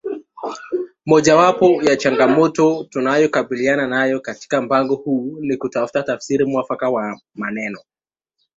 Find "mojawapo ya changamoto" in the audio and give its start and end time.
1.05-2.83